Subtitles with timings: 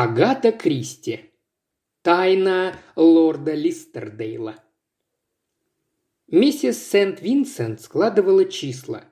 [0.00, 1.32] Агата Кристи.
[2.02, 4.54] Тайна лорда Листердейла.
[6.28, 9.02] Миссис Сент-Винсент складывала числа.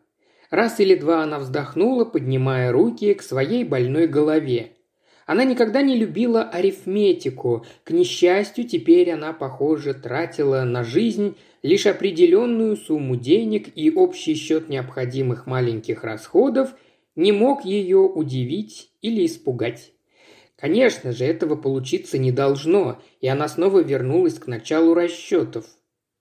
[0.49, 4.75] Раз или два она вздохнула, поднимая руки к своей больной голове.
[5.27, 7.67] Она никогда не любила арифметику.
[7.83, 11.35] К несчастью, теперь она, похоже, тратила на жизнь
[11.65, 16.77] лишь определенную сумму денег, и общий счет необходимых маленьких расходов
[17.17, 19.91] не мог ее удивить или испугать.
[20.57, 25.67] Конечно же, этого получиться не должно, и она снова вернулась к началу расчетов.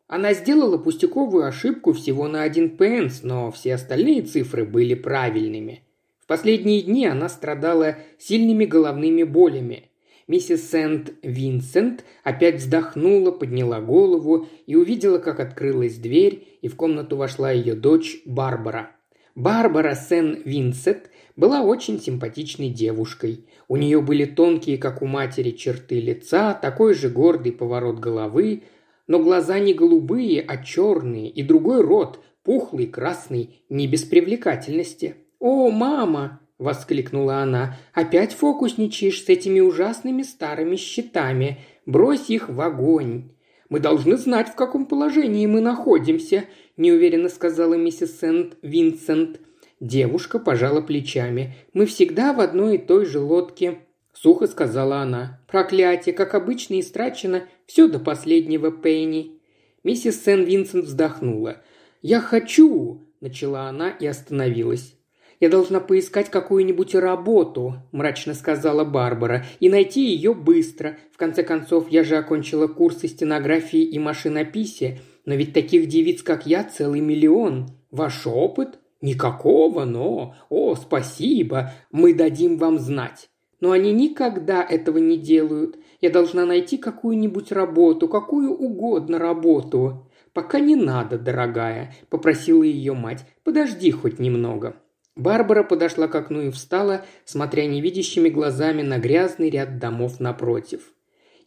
[0.07, 5.83] Она сделала пустяковую ошибку всего на один пенс, но все остальные цифры были правильными.
[6.19, 9.89] В последние дни она страдала сильными головными болями.
[10.27, 17.51] Миссис Сент-Винсент опять вздохнула, подняла голову и увидела, как открылась дверь, и в комнату вошла
[17.51, 18.91] ее дочь Барбара.
[19.35, 23.45] Барбара Сен-Винсент была очень симпатичной девушкой.
[23.67, 28.63] У нее были тонкие, как у матери, черты лица, такой же гордый поворот головы,
[29.07, 35.15] но глаза не голубые, а черные, и другой рот, пухлый, красный, не без привлекательности.
[35.39, 37.77] «О, мама!»– воскликнула она.
[37.93, 41.59] «Опять фокусничаешь с этими ужасными старыми щитами.
[41.85, 43.31] Брось их в огонь!»
[43.67, 46.45] «Мы должны знать, в каком положении мы находимся»,–
[46.77, 49.39] неуверенно сказала миссис Сент-Винсент.
[49.81, 51.55] Девушка пожала плечами.
[51.73, 53.79] «Мы всегда в одной и той же лодке»,–
[54.13, 55.41] сухо сказала она.
[55.47, 59.39] «Проклятие, как обычно, истрачено все до последнего пенни».
[59.83, 61.61] Миссис Сен-Винсент вздохнула.
[62.01, 64.95] «Я хочу!»– начала она и остановилась.
[65.41, 70.97] «Я должна поискать какую-нибудь работу»,– мрачно сказала Барбара,– «и найти ее быстро.
[71.11, 76.47] В конце концов, я же окончила курсы стенографии и машинописия, но ведь таких девиц, как
[76.47, 77.67] я, целый миллион.
[77.91, 78.79] Ваш опыт?
[79.05, 80.33] Никакого, но...
[80.49, 83.29] О, спасибо, мы дадим вам знать.
[83.59, 85.77] Но они никогда этого не делают.
[86.01, 90.09] Я должна найти какую-нибудь работу, какую угодно работу.
[90.33, 93.27] «Пока не надо, дорогая»,– попросила ее мать.
[93.43, 94.75] «Подожди хоть немного».
[95.15, 100.81] Барбара подошла к окну и встала, смотря невидящими глазами на грязный ряд домов напротив.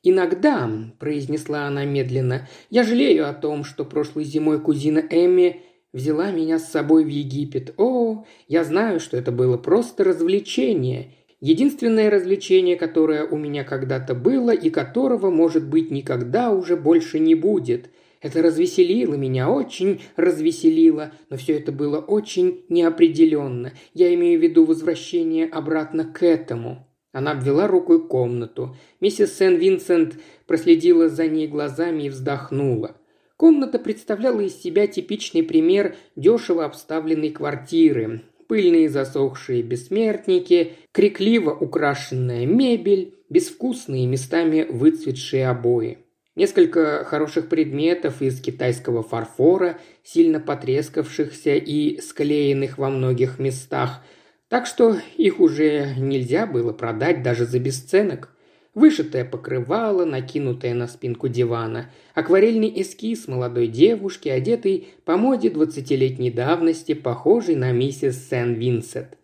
[0.04, 0.70] «Иногда»,–
[1.00, 6.70] произнесла она медленно,– «я жалею о том, что прошлой зимой кузина Эмми взяла меня с
[6.70, 7.74] собой в Египет.
[7.76, 11.14] О, я знаю, что это было просто развлечение.
[11.40, 17.34] Единственное развлечение, которое у меня когда-то было и которого, может быть, никогда уже больше не
[17.34, 17.90] будет.
[18.20, 23.72] Это развеселило меня, очень развеселило, но все это было очень неопределенно.
[23.94, 26.88] Я имею в виду возвращение обратно к этому.
[27.12, 28.76] Она обвела рукой комнату.
[29.00, 32.96] Миссис Сен-Винсент проследила за ней глазами и вздохнула.
[33.38, 38.22] Комната представляла из себя типичный пример дешево обставленной квартиры.
[38.48, 45.98] Пыльные засохшие бессмертники, крикливо украшенная мебель, безвкусные местами выцветшие обои.
[46.34, 54.02] Несколько хороших предметов из китайского фарфора, сильно потрескавшихся и склеенных во многих местах,
[54.48, 58.34] так что их уже нельзя было продать даже за бесценок.
[58.74, 66.94] Вышитое покрывало, накинутое на спинку дивана, акварельный эскиз молодой девушки, одетой по моде двадцатилетней давности,
[66.94, 69.16] похожей на миссис Сен-Винсент.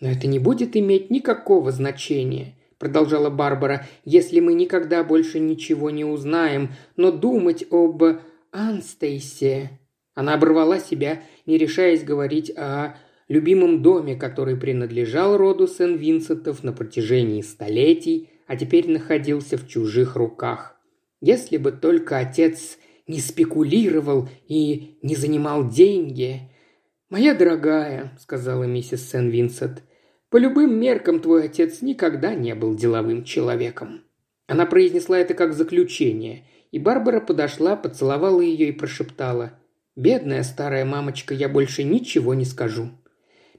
[0.00, 6.04] Но это не будет иметь никакого значения продолжала Барбара, если мы никогда больше ничего не
[6.04, 8.02] узнаем, но думать об
[8.50, 9.78] Анстейсе.
[10.14, 12.96] Она оборвала себя, не решаясь говорить о
[13.28, 20.74] любимом доме, который принадлежал роду Сен-Винсентов на протяжении столетий, а теперь находился в чужих руках.
[21.20, 26.50] Если бы только отец не спекулировал и не занимал деньги.
[27.10, 29.84] «Моя дорогая»,— сказала миссис Сен-Винсент,
[30.30, 34.02] по любым меркам твой отец никогда не был деловым человеком».
[34.48, 39.52] Она произнесла это как заключение, и Барбара подошла, поцеловала ее и прошептала.
[39.94, 42.90] «Бедная старая мамочка, я больше ничего не скажу».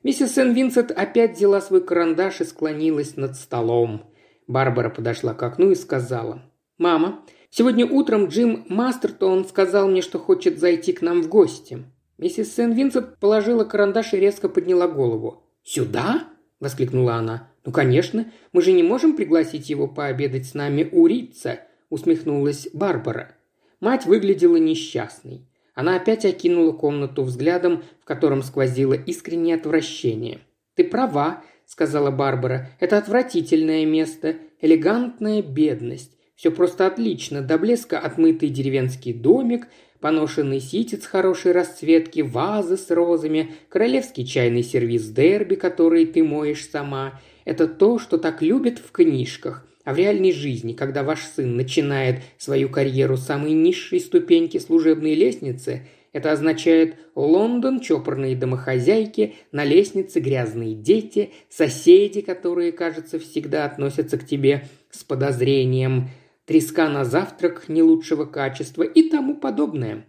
[0.03, 4.10] Миссис Сен-Винсент опять взяла свой карандаш и склонилась над столом.
[4.47, 6.41] Барбара подошла к окну и сказала.
[6.77, 11.85] «Мама, сегодня утром Джим Мастертон сказал мне, что хочет зайти к нам в гости».
[12.17, 15.43] Миссис Сен-Винсент положила карандаш и резко подняла голову.
[15.63, 16.27] «Сюда?»–
[16.59, 17.49] воскликнула она.
[17.65, 21.59] «Ну, конечно, мы же не можем пригласить его пообедать с нами у Рица»,–
[21.89, 23.35] усмехнулась Барбара.
[23.79, 25.47] Мать выглядела несчастной.
[25.73, 30.39] Она опять окинула комнату взглядом, в котором сквозило искреннее отвращение.
[30.75, 32.67] «Ты права»,– сказала Барбара.
[32.81, 36.11] «Это отвратительное место, элегантная бедность.
[36.35, 39.67] Все просто отлично, до блеска отмытый деревенский домик,
[40.01, 47.21] поношенный ситец хорошей расцветки, вазы с розами, королевский чайный сервиз дерби, который ты моешь сама.
[47.45, 49.65] это то, что так любят в книжках.
[49.85, 55.15] А в реальной жизни, когда ваш сын начинает свою карьеру с самой низшей ступеньки служебной
[55.15, 64.17] лестницы, это означает Лондон, чопорные домохозяйки, на лестнице грязные дети, соседи, которые, кажется, всегда относятся
[64.17, 66.09] к тебе с подозрением,
[66.45, 70.05] треска на завтрак не лучшего качества и тому подобное.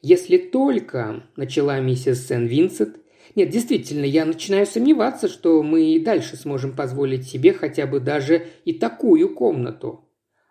[0.00, 2.96] Если только, начала миссис Сен-Винсент,
[3.34, 8.46] нет, действительно, я начинаю сомневаться, что мы и дальше сможем позволить себе хотя бы даже
[8.64, 10.05] и такую комнату.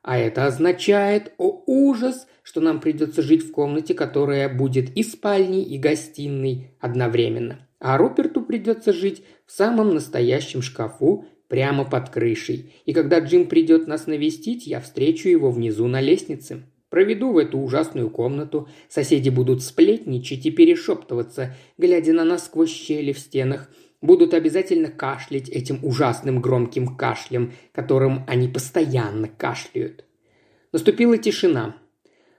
[0.06, 5.64] А это означает, о ужас, что нам придется жить в комнате, которая будет и спальней,
[5.64, 7.68] и гостиной одновременно.
[7.80, 12.72] А Руперту придется жить в самом настоящем шкафу прямо под крышей.
[12.86, 16.68] И когда Джим придет нас навестить, я встречу его внизу на лестнице.
[16.90, 23.12] Проведу в эту ужасную комнату, соседи будут сплетничать и перешептываться, глядя на нас сквозь щели
[23.12, 30.06] в стенах, будут обязательно кашлять этим ужасным громким кашлем, которым они постоянно кашляют.
[30.72, 31.76] Наступила тишина.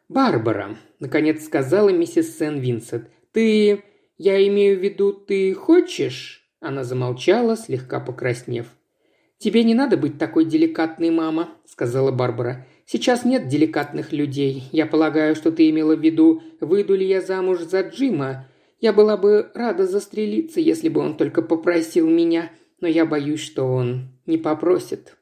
[0.08, 3.82] «Барбара»,— наконец сказала миссис Сен-Винсент,— «ты...
[4.18, 8.66] я имею в виду, ты хочешь?» Она замолчала, слегка покраснев.
[9.38, 12.66] «Тебе не надо быть такой деликатной, мама»,— сказала Барбара.
[12.88, 14.68] Сейчас нет деликатных людей.
[14.70, 18.46] Я полагаю, что ты имела в виду, выйду ли я замуж за Джима.
[18.80, 22.50] Я была бы рада застрелиться, если бы он только попросил меня,
[22.80, 25.16] но я боюсь, что он не попросит».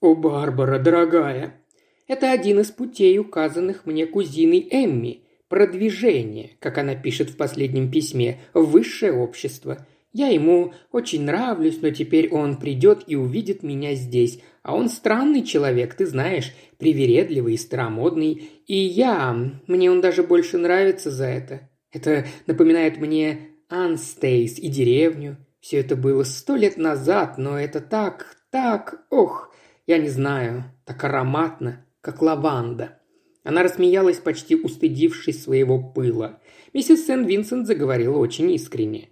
[0.00, 1.62] «О, Барбара, дорогая!»
[2.06, 5.24] «Это один из путей, указанных мне кузиной Эмми.
[5.48, 9.86] Продвижение, как она пишет в последнем письме, в высшее общество.
[10.12, 14.40] Я ему очень нравлюсь, но теперь он придет и увидит меня здесь.
[14.62, 18.50] А он странный человек, ты знаешь, привередливый и старомодный.
[18.66, 19.36] И я...
[19.66, 21.69] Мне он даже больше нравится за это.
[21.92, 25.36] Это напоминает мне Анстейс и деревню.
[25.60, 29.52] Все это было сто лет назад, но это так, так, ох,
[29.86, 32.98] я не знаю, так ароматно, как лаванда.
[33.42, 36.40] Она рассмеялась, почти устыдившись своего пыла.
[36.72, 39.08] Миссис Сент-Винсент заговорила очень искренне.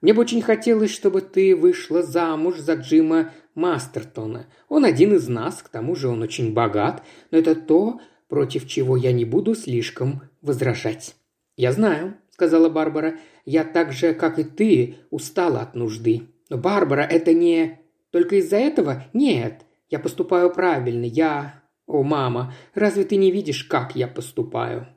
[0.00, 4.46] Мне бы очень хотелось, чтобы ты вышла замуж за Джима Мастертона.
[4.68, 8.96] Он один из нас, к тому же он очень богат, но это то, против чего
[8.96, 11.16] я не буду слишком возражать».
[11.62, 13.18] «Я знаю»,— сказала Барбара.
[13.44, 16.22] «Я так же, как и ты, устала от нужды.
[16.50, 17.78] Но, Барбара, это не...
[18.10, 19.04] Только из-за этого?
[19.12, 19.62] Нет.
[19.88, 21.04] Я поступаю правильно.
[21.04, 21.62] Я...
[21.86, 24.88] О, мама, разве ты не видишь, как я поступаю?»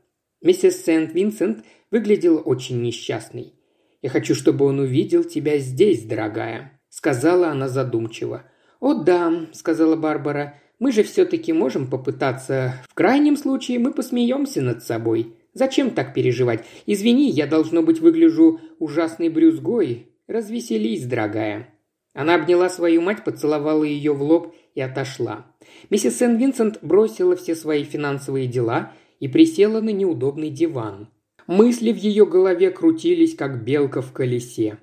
[0.41, 3.53] Миссис Сент-Винсент выглядела очень несчастной.
[4.01, 8.41] Я хочу, чтобы он увидел тебя здесь, дорогая»,— сказала она задумчиво.
[8.79, 12.81] «О да»,— сказала Барбара,— «мы же все-таки можем попытаться.
[12.89, 15.34] В крайнем случае мы посмеемся над собой.
[15.55, 16.65] Зачем так переживать?
[16.85, 20.09] Извини, я, должно быть, выгляжу ужасной брюзгой.
[20.27, 21.69] Развеселись, дорогая».
[22.13, 25.47] Она обняла свою мать, поцеловала ее в лоб и отошла.
[25.89, 31.09] Миссис Сен-Винсент бросила все свои финансовые дела и присела на неудобный диван.
[31.47, 34.77] Мысли в ее голове крутились, как белка в колесе.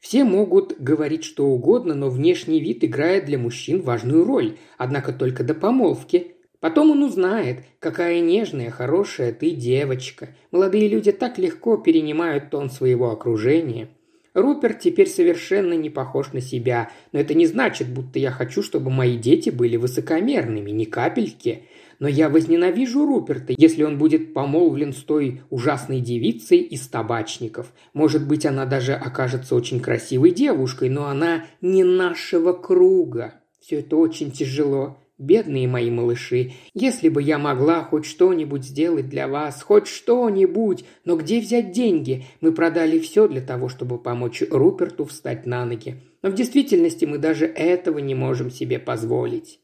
[0.00, 5.42] Все могут говорить что угодно, но внешний вид играет для мужчин важную роль, однако только
[5.42, 6.33] до помолвки.
[6.64, 10.30] Потом он узнает, какая нежная, хорошая ты девочка.
[10.50, 13.88] Молодые люди так легко перенимают тон своего окружения.
[14.32, 18.90] Руперт теперь совершенно не похож на себя, но это не значит, будто я хочу, чтобы
[18.90, 21.64] мои дети были высокомерными, ни капельки.
[21.98, 27.74] Но я возненавижу Руперта, если он будет помолвлен с той ужасной девицей из табачников.
[27.92, 33.34] Может быть, она даже окажется очень красивой девушкой, но она не нашего круга.
[33.60, 34.96] Все это очень тяжело.
[35.16, 41.16] Бедные мои малыши, если бы я могла хоть что-нибудь сделать для вас, хоть что-нибудь, но
[41.16, 42.24] где взять деньги?
[42.40, 46.02] Мы продали все для того, чтобы помочь Руперту встать на ноги.
[46.22, 49.60] Но в действительности мы даже этого не можем себе позволить.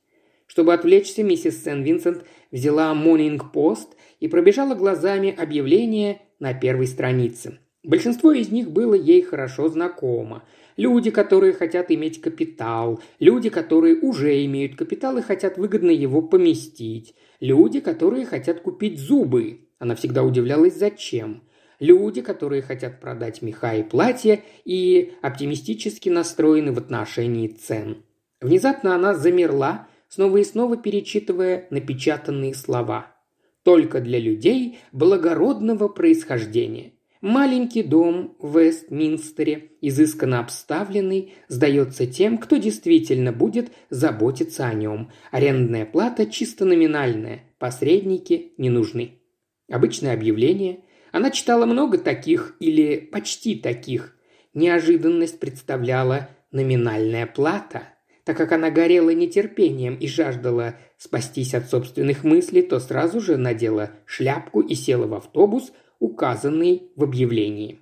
[0.46, 7.58] Чтобы отвлечься, миссис Сен-Винсент взяла «Монинг Пост» и пробежала глазами объявления на первой странице.
[7.82, 10.44] Большинство из них было ей хорошо знакомо.
[10.80, 17.14] Люди, которые хотят иметь капитал, люди, которые уже имеют капитал и хотят выгодно его поместить,
[17.38, 19.68] люди, которые хотят купить зубы.
[19.78, 21.42] Она всегда удивлялась, зачем.
[21.80, 28.02] Люди, которые хотят продать меха и платья и оптимистически настроены в отношении цен.
[28.40, 33.14] Внезапно она замерла, снова и снова перечитывая напечатанные слова.
[33.64, 36.94] «Только для людей благородного происхождения».
[37.20, 45.10] Маленький дом в Вестминстере, изысканно обставленный, сдается тем, кто действительно будет заботиться о нем.
[45.30, 49.18] Арендная плата чисто номинальная, посредники не нужны.
[49.70, 50.80] Обычное объявление.
[51.12, 54.16] Она читала много таких или почти таких.
[54.54, 57.82] Неожиданность представляла номинальная плата–
[58.24, 63.90] Так как она горела нетерпением и жаждала спастись от собственных мыслей, то сразу же надела
[64.04, 67.78] шляпку и села в автобус, указанный в объявлении.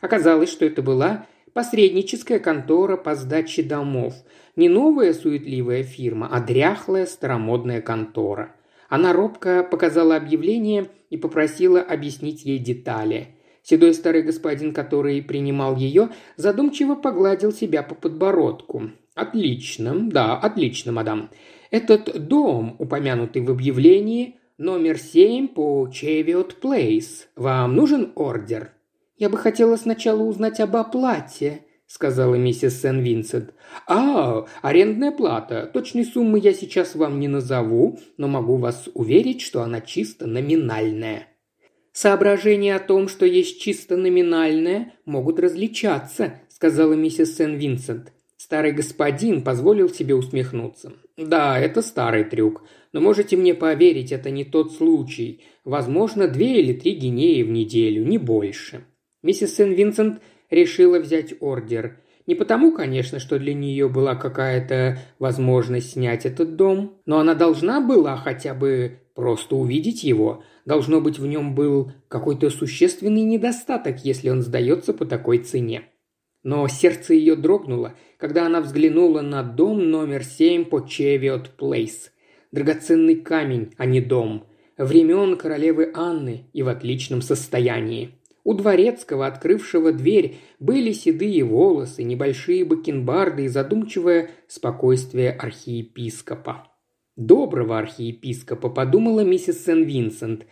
[0.00, 4.14] Оказалось, что это была посредническая контора по сдаче домов.
[4.56, 8.54] Не новая суетливая фирма, а дряхлая старомодная контора.
[8.88, 13.36] Она робко показала объявление и попросила объяснить ей детали.
[13.62, 18.90] Седой старый господин, который принимал ее, задумчиво погладил себя по подбородку.
[19.14, 21.30] «Отлично, да, отлично, мадам.
[21.70, 27.28] Этот дом, упомянутый в объявлении, номер семь по Чевиот Плейс.
[27.36, 28.72] Вам нужен ордер?»
[29.18, 33.54] «Я бы хотела сначала узнать об оплате»,– сказала миссис Сен-Винсент.
[33.86, 35.70] «А, арендная плата.
[35.72, 41.28] Точной суммы я сейчас вам не назову, но могу вас уверить, что она чисто номинальная».
[41.92, 48.12] «Соображения о том, что есть чисто номинальное, могут различаться»,– сказала миссис Сен-Винсент.
[48.36, 50.92] Старый господин позволил себе усмехнуться.
[51.16, 52.64] «Да, это старый трюк.
[52.96, 55.44] Но можете мне поверить, это не тот случай.
[55.66, 58.86] Возможно, две или три гинеи в неделю, не больше».
[59.22, 62.00] Миссис Сен-Винсент решила взять ордер.
[62.26, 67.82] Не потому, конечно, что для нее была какая-то возможность снять этот дом, но она должна
[67.82, 70.42] была хотя бы просто увидеть его.
[70.64, 75.82] Должно быть, в нем был какой-то существенный недостаток, если он сдается по такой цене.
[76.42, 82.10] Но сердце ее дрогнуло, когда она взглянула на дом номер семь по Чевиот Плейс.
[82.56, 84.46] Драгоценный камень, а не дом.
[84.78, 88.12] Времен королевы Анны и в отличном состоянии.
[88.44, 96.72] У дворецкого, открывшего дверь, были седые волосы, небольшие бакенбарды и задумчивое спокойствие архиепископа.
[97.14, 100.46] «Доброго архиепископа»,– подумала миссис Сен-Винсент.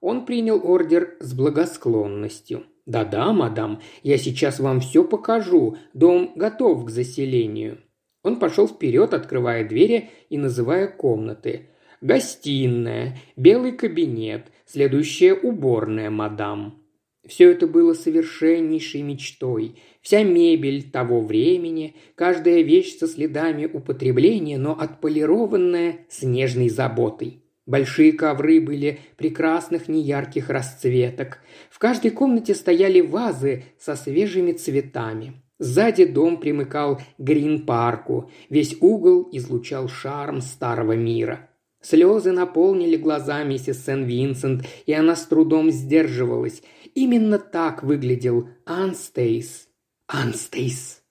[0.00, 2.64] Он принял ордер с благосклонностью.
[2.84, 5.76] «Да-да, мадам, я сейчас вам все покажу.
[5.92, 7.78] Дом готов к заселению».
[8.24, 11.68] Он пошел вперед, открывая двери и называя комнаты.
[12.00, 16.82] «Гостиная, белый кабинет, следующая уборная, мадам».
[17.26, 19.76] Все это было совершеннейшей мечтой.
[20.02, 27.42] Вся мебель того времени, каждая вещь со следами употребления, но отполированная с нежной заботой.
[27.64, 31.38] Большие ковры были прекрасных неярких расцветок.
[31.70, 35.43] В каждой комнате стояли вазы со свежими цветами.
[35.58, 38.30] Сзади дом примыкал Грин-парку.
[38.50, 41.48] Весь угол излучал шарм старого мира.
[41.80, 46.62] Слезы наполнили глаза миссис Сен-Винсент, и она с трудом сдерживалась.
[46.94, 49.68] Именно так выглядел Анстейс.
[50.06, 51.02] Анстейс.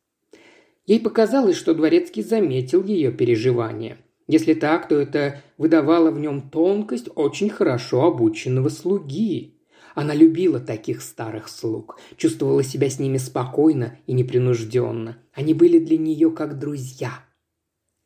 [0.85, 3.99] Ей показалось, что Дворецкий заметил ее переживания.
[4.27, 9.59] Если так, то это выдавало в нем тонкость очень хорошо обученного слуги.
[9.95, 15.17] Она любила таких старых слуг, чувствовала себя с ними спокойно и непринужденно.
[15.33, 17.23] Они были для нее как друзья.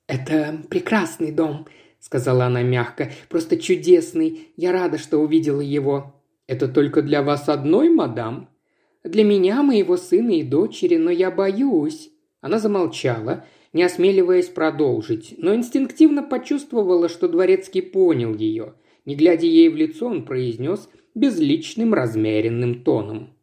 [0.08, 1.68] «Это прекрасный дом»,—
[2.00, 4.50] сказала она мягко,— «просто чудесный.
[4.56, 6.14] Я рада, что увидела его.
[6.48, 8.50] «Это только для вас одной, мадам?»
[9.04, 12.10] «Для меня, моего сына и дочери, но я боюсь».
[12.42, 18.76] Она замолчала, не осмеливаясь продолжить, но инстинктивно почувствовала, что дворецкий понял ее.
[19.06, 23.34] Не глядя ей в лицо, он произнес безличным размеренным тоном.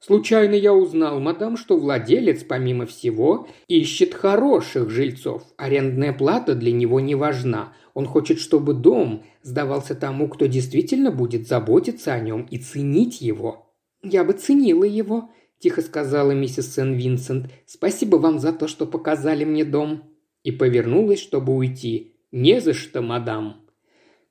[0.00, 5.42] «Случайно я узнал, мадам, что владелец, помимо всего, ищет хороших жильцов.
[5.56, 7.72] Арендная плата для него не важна.
[7.94, 13.72] Он хочет, чтобы дом сдавался тому, кто действительно будет заботиться о нем и ценить его.
[14.02, 17.50] «Я бы ценила его»,– тихо сказала миссис Сен-Винсент.
[17.64, 20.02] «Спасибо вам за то, что показали мне дом».
[20.42, 22.16] И повернулась, чтобы уйти.
[22.30, 23.63] «Не за что, мадам».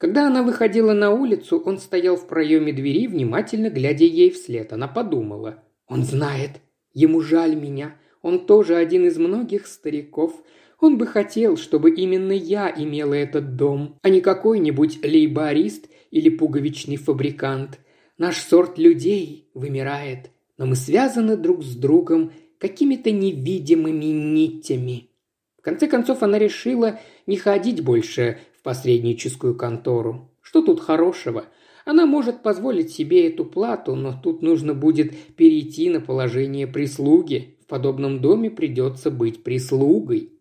[0.04, 4.74] Когда она выходила на улицу, он стоял в проеме двери, внимательно глядя ей вслед.
[4.74, 5.64] Она подумала.
[5.88, 6.60] «Он знает.
[6.92, 7.96] Ему жаль меня.
[8.22, 10.34] Он тоже один из многих стариков.
[10.82, 16.98] Он бы хотел, чтобы именно я имела этот дом, а не какой-нибудь лейборист или пуговичный
[16.98, 17.80] фабрикант.
[18.18, 25.12] Наш сорт людей вымирает, но мы связаны друг с другом какими-то невидимыми нитями.
[25.58, 30.32] В конце концов она решила не ходить больше посредническую контору.
[30.42, 31.46] Что тут хорошего?
[31.86, 37.58] Она может позволить себе эту плату, но тут нужно будет перейти на положение прислуги.
[37.62, 40.32] В подобном доме придется быть прислугой.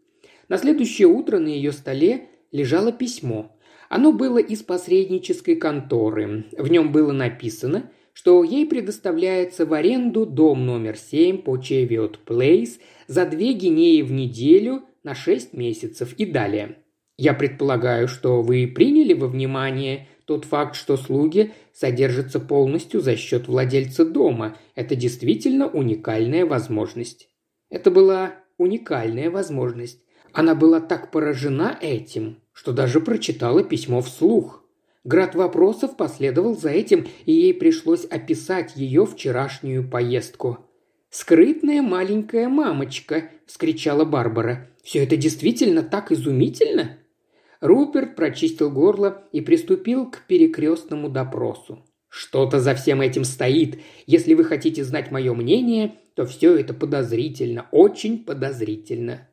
[0.49, 3.57] На следующее утро на ее столе лежало письмо.
[3.89, 6.47] Оно было из посреднической конторы.
[6.57, 12.79] В нем было написано, что ей предоставляется в аренду дом номер 7 по Чевиот Плейс
[13.07, 16.77] за две гинеи в неделю на 6 месяцев и далее.
[17.17, 23.49] Я предполагаю, что вы приняли во внимание тот факт, что слуги содержатся полностью за счет
[23.49, 24.57] владельца дома.
[24.75, 27.29] Это действительно уникальная возможность.
[27.69, 30.01] Это была уникальная возможность.
[30.33, 34.65] Она была так поражена этим, что даже прочитала письмо вслух.
[35.05, 40.59] Град вопросов последовал за этим, и ей пришлось описать ее вчерашнюю поездку.
[41.11, 44.71] «Скрытная маленькая мамочка!»– вскричала Барбара.
[44.83, 46.99] «Все это действительно так изумительно?»
[47.63, 51.79] Руперт прочистил горло и приступил к перекрестному допросу.
[52.09, 53.79] «Что-то за всем этим стоит.
[54.05, 59.29] Если вы хотите знать мое мнение, то все это подозрительно, очень подозрительно».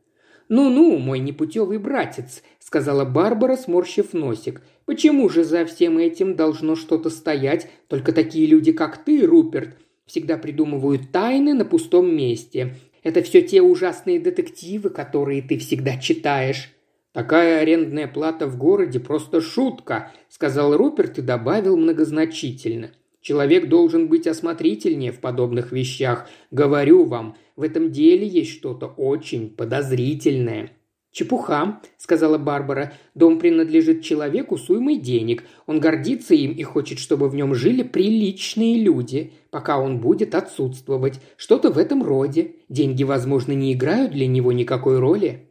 [0.48, 4.62] «Ну-ну, мой непутевый братец»,— сказала Барбара, сморщив носик.
[4.86, 7.68] «Почему же за всем этим должно что-то стоять?
[7.88, 12.76] Только такие люди, как ты, Руперт, всегда придумывают тайны на пустом месте.
[13.02, 16.76] Это все те ужасные детективы, которые ты всегда читаешь».
[17.12, 22.92] «Такая арендная плата в городе просто шутка»,— сказал Руперт и добавил многозначительно.
[23.22, 26.30] Человек должен быть осмотрительнее в подобных вещах.
[26.52, 30.72] Говорю вам, в этом деле есть что-то очень подозрительное».
[31.12, 32.94] «Чепуха»,— сказала Барбара.
[33.16, 35.44] «Дом принадлежит человеку с уймой денег.
[35.66, 41.20] Он гордится им и хочет, чтобы в нем жили приличные люди, пока он будет отсутствовать.
[41.36, 42.58] Что-то в этом роде.
[42.70, 45.49] Деньги, возможно, не играют для него никакой роли».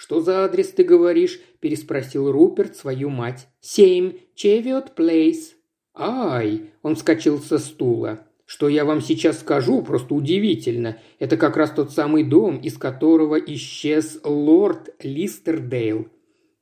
[0.00, 3.48] «Что за адрес ты говоришь?»– переспросил Руперт свою мать.
[3.60, 4.14] «Семь.
[4.34, 5.56] Чевиот Плейс»,
[5.94, 8.20] «Ай!»– он вскочил со стула.
[8.46, 10.96] «Что я вам сейчас скажу, просто удивительно.
[11.18, 16.08] Это как раз тот самый дом, из которого исчез лорд Листердейл».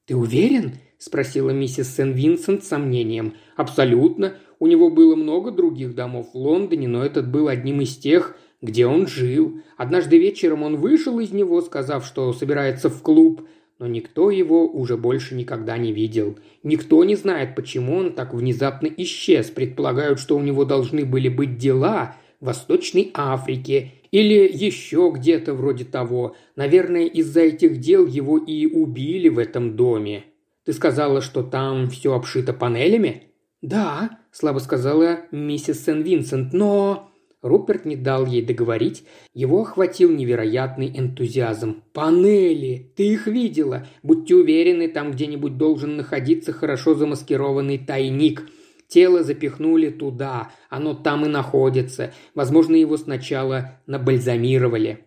[0.07, 3.35] «Ты уверен?»– спросила миссис Сен-Винсент с сомнением.
[3.54, 4.35] «Абсолютно.
[4.59, 8.87] У него было много других домов в Лондоне, но этот был одним из тех, где
[8.87, 9.61] он жил.
[9.77, 13.43] Однажды вечером он вышел из него, сказав, что собирается в клуб–
[13.79, 16.37] но никто его уже больше никогда не видел.
[16.62, 19.50] Никто не знает, почему он так внезапно исчез.
[19.50, 25.85] Предполагают, что у него должны были быть дела в Восточной Африке или еще где-то вроде
[25.85, 26.35] того.
[26.57, 30.25] Наверное, из-за этих дел его и убили в этом доме.
[30.65, 33.29] Ты сказала, что там все обшито панелями?
[33.62, 37.05] Да, слабо сказала миссис Сен-Винсент, но...
[37.40, 41.85] Руперт не дал ей договорить, его охватил невероятный энтузиазм.
[41.92, 42.92] «Панели!
[42.96, 43.87] Ты их видела!
[44.03, 48.48] Будьте уверены, там где-нибудь должен находиться хорошо замаскированный тайник.
[48.88, 52.12] Тело запихнули туда, оно там и находится.
[52.35, 55.05] Возможно, его сначала набальзамировали».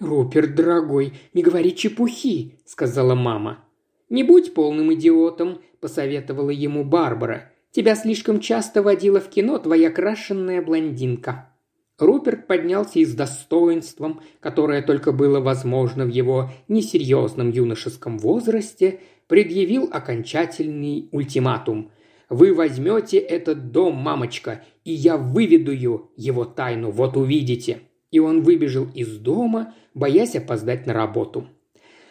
[0.00, 3.64] «Руперт, дорогой, не говори чепухи»,— сказала мама.
[4.10, 7.52] «Не будь полным идиотом»,— посоветовала ему Барбара.
[7.70, 11.52] «Тебя слишком часто водила в кино твоя крашенная блондинка».
[11.98, 19.88] Руперт поднялся и с достоинством, которое только было возможно в его несерьезном юношеском возрасте, предъявил
[19.90, 21.90] окончательный ультиматум.
[22.28, 27.80] «Вы возьмете этот дом, мамочка, и я выведу его тайну, вот увидите».
[28.10, 31.48] И он выбежал из дома, боясь опоздать на работу.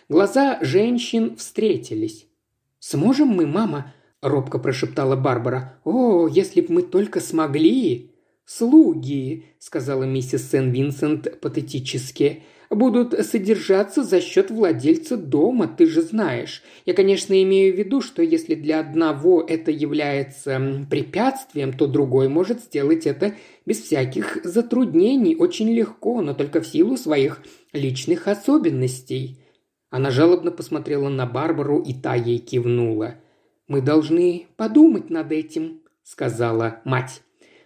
[0.09, 2.27] Глаза женщин встретились.
[2.79, 5.79] «Сможем мы, мама?»– робко прошептала Барбара.
[5.83, 8.16] «О, если б мы только смогли!»
[8.47, 16.63] «Слуги»,– сказала миссис Сен-Винсент патетически,– «будут содержаться за счет владельца дома, ты же знаешь.
[16.85, 22.61] Я, конечно, имею в виду, что если для одного это является препятствием, то другой может
[22.61, 29.41] сделать это без всяких затруднений, очень легко, но только в силу своих личных особенностей».
[29.89, 33.15] Она жалобно посмотрела на Барбару, и та ей кивнула.
[33.67, 37.21] «Мы должны подумать над этим»,– сказала мать.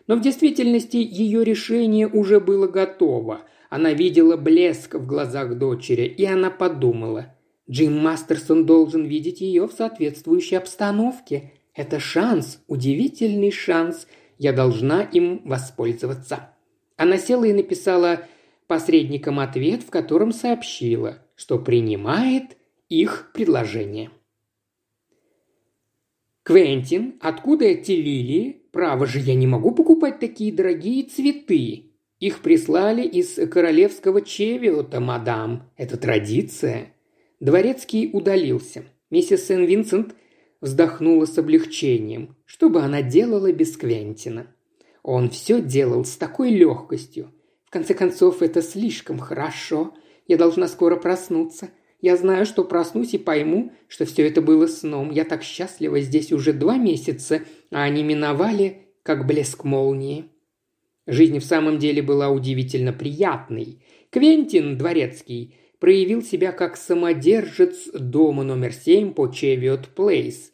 [0.07, 3.41] Но в действительности ее решение уже было готово.
[3.69, 7.35] Она видела блеск в глазах дочери, и она подумала.
[7.69, 11.53] Джим Мастерсон должен видеть ее в соответствующей обстановке.
[11.73, 14.07] Это шанс, удивительный шанс.
[14.37, 16.49] Я должна им воспользоваться.
[16.97, 18.27] Она села и написала
[18.67, 22.57] посредникам ответ, в котором сообщила, что принимает
[22.89, 24.11] их предложение.
[26.43, 31.91] «Квентин, откуда эти лилии?» Право же, я не могу покупать такие дорогие цветы.
[32.19, 35.69] Их прислали из королевского чевиота, мадам.
[35.75, 36.93] Это традиция».
[37.39, 38.83] Дворецкий удалился.
[39.09, 40.15] Миссис Сен-Винсент
[40.61, 42.35] вздохнула с облегчением.
[42.45, 44.47] Что бы она делала без Квентина?
[45.03, 47.31] Он все делал с такой легкостью.
[47.65, 49.95] В конце концов, это слишком хорошо.
[50.27, 51.69] Я должна скоро проснуться.
[52.01, 55.11] Я знаю, что проснусь и пойму, что все это было сном.
[55.11, 60.25] Я так счастлива здесь уже два месяца, а они миновали, как блеск молнии.
[61.05, 63.83] Жизнь в самом деле была удивительно приятной.
[64.09, 70.51] Квентин Дворецкий проявил себя как самодержец дома номер семь по Чевиот Плейс.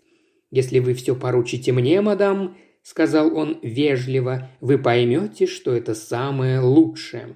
[0.52, 7.36] «Если вы все поручите мне, мадам»,— сказал он вежливо,— «вы поймете, что это самое лучшее».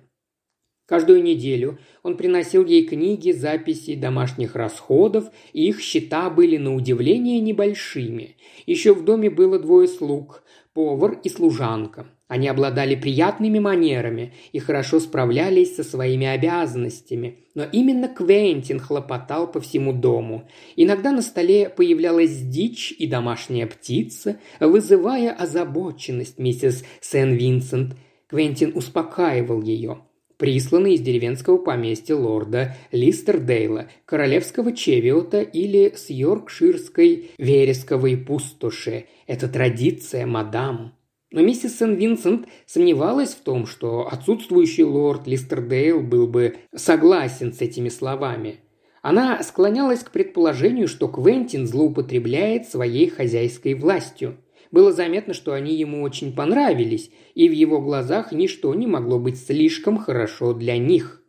[0.92, 5.24] Каждую неделю он приносил ей книги, записи домашних расходов,
[5.54, 8.36] и их счета были на удивление небольшими.
[8.66, 12.08] Еще в доме было двое слуг– повар и служанка.
[12.28, 17.46] Они обладали приятными манерами и хорошо справлялись со своими обязанностями.
[17.56, 20.50] Но именно Квентин хлопотал по всему дому.
[20.76, 27.96] Иногда на столе появлялась дичь и домашняя птица, вызывая озабоченность миссис Сен-Винсент.
[28.28, 30.00] Квентин успокаивал ее–
[30.42, 39.06] присланный из деревенского поместья лорда Листердейла, королевского Чевиота или с йоркширской вересковой пустоши.
[39.28, 40.96] Это традиция, мадам.
[41.30, 47.90] Но миссис Сен-Винсент сомневалась в том, что отсутствующий лорд Листердейл был бы согласен с этими
[47.90, 48.62] словами.
[49.04, 54.38] Она склонялась к предположению, что Квентин злоупотребляет своей хозяйской властью–
[54.72, 59.38] было заметно, что они ему очень понравились, и в его глазах ничто не могло быть
[59.38, 61.22] слишком хорошо для них.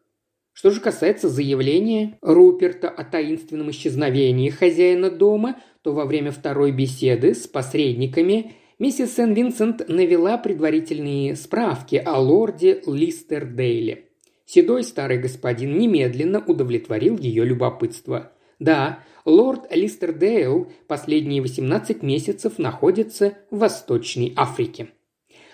[0.52, 7.34] Что же касается заявления Руперта о таинственном исчезновении хозяина дома, то во время второй беседы
[7.34, 14.08] с посредниками миссис Сен-Винсент навела предварительные справки о лорде Листердейле.
[14.44, 18.32] Седой старый господин немедленно удовлетворил ее любопытство.
[18.62, 24.90] Да, лорд Листердейл последние 18 месяцев находится в Восточной Африке.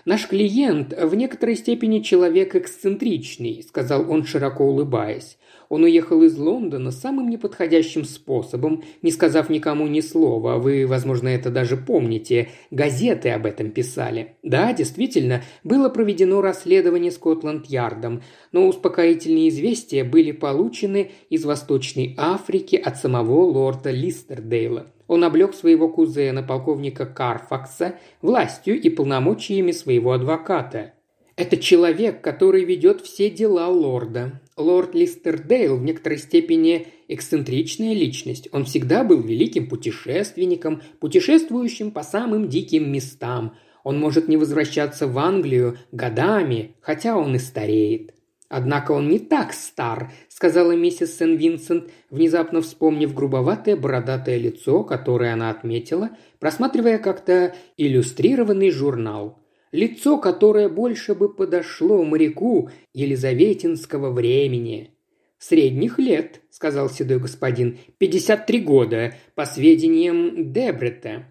[0.05, 5.39] «Наш клиент в некоторой степени человек эксцентричный»,– сказал он, широко улыбаясь.
[5.69, 10.57] Он уехал из Лондона самым неподходящим способом, не сказав никому ни слова.
[10.57, 12.49] Вы, возможно, это даже помните.
[12.71, 14.37] Газеты об этом писали.
[14.43, 22.97] Да, действительно, было проведено расследование Скотланд-Ярдом, но успокоительные известия были получены из Восточной Африки от
[22.97, 24.87] самого лорда Листердейла.
[25.09, 30.93] Он облег своего кузена, полковника Карфакса, властью и полномочиями своего адвоката–
[31.39, 34.41] это человек, который ведет все дела лорда.
[34.57, 38.49] Лорд Листердейл в некоторой степени эксцентричная личность.
[38.51, 43.55] Он всегда был великим путешественником, путешествующим по самым диким местам.
[43.85, 48.15] Он может не возвращаться в Англию годами, хотя он и стареет.
[48.49, 55.51] «Однако он не так стар»,— сказала миссис Сен-Винсент, внезапно вспомнив грубоватое бородатое лицо, которое она
[55.51, 59.39] отметила, просматривая как-то иллюстрированный журнал
[59.73, 64.95] лицо, которое больше бы подошло моряку елизаветинского времени.
[65.39, 71.27] «Средних лет»,— сказал седой господин,— «пятьдесят три года, по сведениям Дебрета».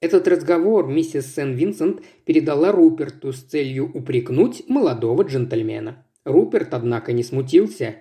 [0.00, 6.04] Этот разговор миссис Сен-Винсент передала Руперту с целью упрекнуть молодого джентльмена.
[6.24, 7.96] Руперт, однако, не смутился.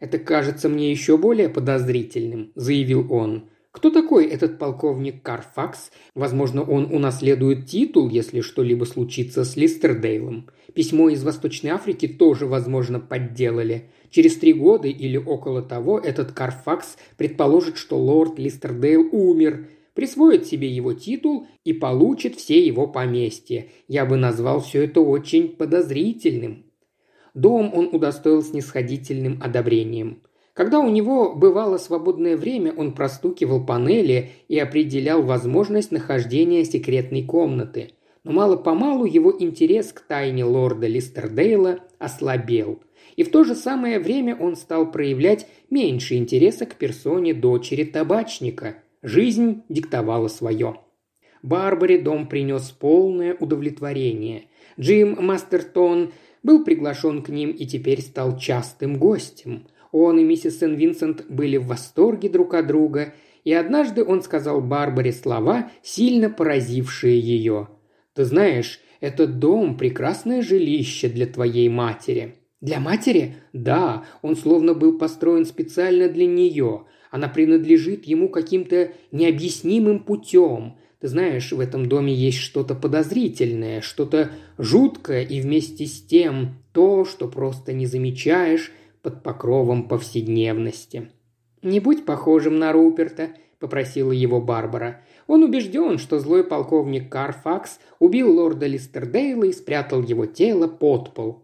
[0.00, 3.48] «Это кажется мне еще более подозрительным»,– заявил он.
[3.72, 5.90] Кто такой этот полковник Карфакс?
[6.14, 10.50] Возможно, он унаследует титул, если что-либо случится с Листердейлом.
[10.74, 13.90] Письмо из Восточной Африки тоже, возможно, подделали.
[14.10, 20.68] Через три года или около того этот Карфакс предположит, что лорд Листердейл умер, присвоит себе
[20.68, 23.68] его титул и получит все его поместья.
[23.88, 26.66] Я бы назвал все это очень подозрительным.
[27.34, 30.22] Дом он удостоил снисходительным одобрением–
[30.54, 37.92] когда у него бывало свободное время, он простукивал панели и определял возможность нахождения секретной комнаты.
[38.22, 42.82] Но мало-помалу его интерес к тайне лорда Листердейла ослабел.
[43.16, 48.76] И в то же самое время он стал проявлять меньше интереса к персоне дочери табачника.
[49.02, 50.80] Жизнь диктовала свое.
[51.42, 54.44] Барбаре дом принес полное удовлетворение.
[54.78, 56.12] Джим Мастертон
[56.42, 59.66] был приглашен к ним и теперь стал частым гостем.
[59.92, 65.12] Он и миссис Сен-Винсент были в восторге друг от друга, и однажды он сказал Барбаре
[65.12, 67.68] слова, сильно поразившие ее.
[68.14, 72.36] «Ты знаешь, этот дом– прекрасное жилище для твоей матери».
[72.60, 76.84] «Для матери?» «Да, он словно был построен специально для нее.
[77.10, 80.76] Она принадлежит ему каким-то необъяснимым путем.
[81.02, 87.04] Ты знаешь, в этом доме есть что-то подозрительное, что-то жуткое и вместе с тем то,
[87.04, 88.70] что просто не замечаешь,
[89.02, 91.10] под покровом повседневности.
[91.60, 95.00] «Не будь похожим на Руперта»,– попросила его Барбара.
[95.26, 101.42] Он убежден, что злой полковник Карфакс убил лорда Листердейла и спрятал его тело под пол.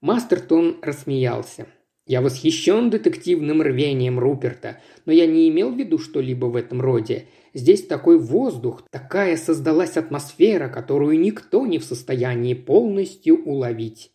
[0.00, 1.68] Мастертон рассмеялся.
[2.08, 7.26] «Я восхищен детективным рвением Руперта, но я не имел в виду что-либо в этом роде.
[7.54, 14.10] Здесь такой воздух, такая создалась атмосфера, которую никто не в состоянии полностью уловить.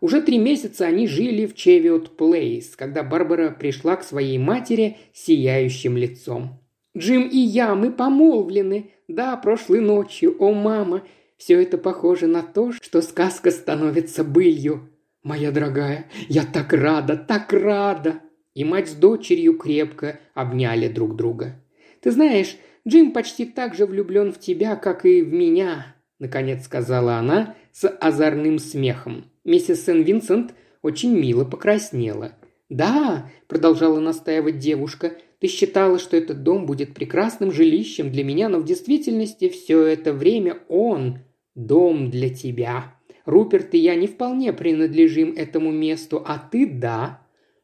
[0.00, 5.96] Уже три месяца они жили в Чевиот Плейс, когда Барбара пришла к своей матери сияющим
[5.96, 6.58] лицом.
[6.96, 8.90] «Джим и я, мы помолвлены.
[9.06, 10.34] Да, прошлой ночью.
[10.40, 11.04] О, мама,
[11.36, 14.89] все это похоже на то, что сказка становится былью».
[15.22, 18.20] «Моя дорогая, я так рада, так рада!»
[18.54, 21.62] И мать с дочерью крепко обняли друг друга.
[22.00, 22.56] «Ты знаешь,
[22.88, 27.86] Джим почти так же влюблен в тебя, как и в меня»,– наконец сказала она с
[27.86, 29.26] озорным смехом.
[29.44, 32.32] Миссис Сен-Винсент очень мило покраснела.
[32.70, 38.58] «Да»,– продолжала настаивать девушка,– «ты считала, что этот дом будет прекрасным жилищем для меня, но
[38.58, 41.18] в действительности все это время он–
[41.54, 42.94] дом для тебя.
[43.30, 47.20] Руперт и я не вполне принадлежим этому месту, а ты– да».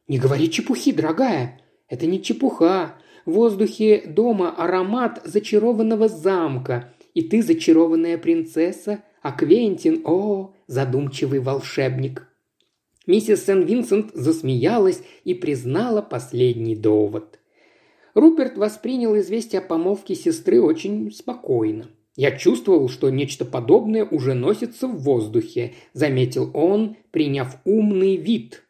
[0.07, 1.59] «Не говори чепухи, дорогая.
[1.89, 2.95] Это не чепуха.
[3.25, 12.25] В воздухе дома аромат зачарованного замка, и ты зачарованная принцесса, а Квентин, о, задумчивый волшебник.
[13.05, 17.39] Миссис Сен-Винсент засмеялась и признала последний довод.
[18.13, 21.89] Руперт воспринял известие о помолвке сестры очень спокойно.
[22.17, 28.63] «Я чувствовал, что нечто подобное уже носится в воздухе»,– заметил он, приняв умный вид.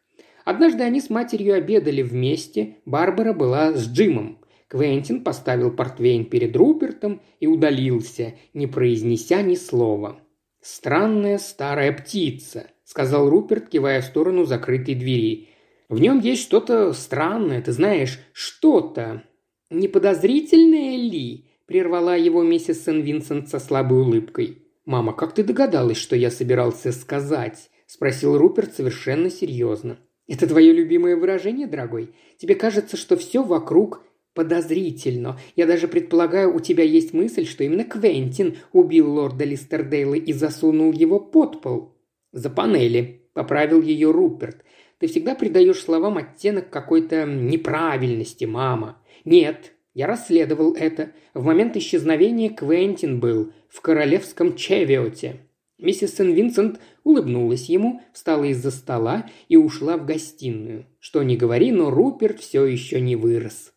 [0.44, 4.38] Однажды они с матерью обедали вместе, Барбара была с Джимом.
[4.68, 10.20] Квентин поставил портвейн перед Рупертом и удалился, не произнеся ни слова.
[10.60, 15.48] «Странная старая птица»,– сказал Руперт, кивая в сторону закрытой двери.
[15.88, 19.22] «В нем есть что-то странное, ты знаешь, что-то.
[19.70, 24.62] Неподозрительное ли?»– прервала его миссис Сен-Винсент со слабой улыбкой.
[24.86, 29.98] «Мама, как ты догадалась, что я собирался сказать?»– спросил Руперт совершенно серьезно.
[30.26, 32.14] «Это твое любимое выражение, дорогой?
[32.38, 34.02] Тебе кажется, что все вокруг
[34.34, 35.38] подозрительно.
[35.56, 40.92] Я даже предполагаю, у тебя есть мысль, что именно Квентин убил лорда Листердейла и засунул
[40.92, 41.96] его под пол.
[42.32, 44.64] За панели, поправил ее Руперт.
[44.98, 49.02] Ты всегда придаешь словам оттенок какой-то неправильности, мама.
[49.24, 51.10] Нет, я расследовал это.
[51.34, 55.40] В момент исчезновения Квентин был в королевском Чевиоте.
[55.76, 60.86] Миссис Сен-Винсент улыбнулась ему, встала из-за стола и ушла в гостиную.
[61.00, 63.72] Что ни говори, но Руперт все еще не вырос.